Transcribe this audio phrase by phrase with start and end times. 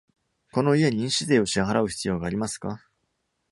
[0.51, 2.83] この家に印紙税を支払う必要がありますか。